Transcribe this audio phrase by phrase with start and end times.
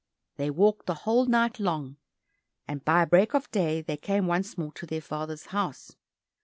[0.37, 1.97] They walked the whole night long,
[2.67, 5.95] and by break of day came once more to their father's house.